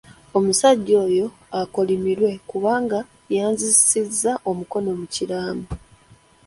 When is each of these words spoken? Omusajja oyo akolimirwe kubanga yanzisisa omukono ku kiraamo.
Omusajja 0.37 0.95
oyo 1.05 1.27
akolimirwe 1.61 2.31
kubanga 2.49 2.99
yanzisisa 3.35 4.31
omukono 4.49 4.89
ku 4.99 5.05
kiraamo. 5.13 5.65